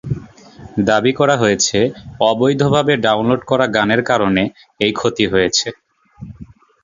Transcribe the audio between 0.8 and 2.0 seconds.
দাবি করা হয়েছে,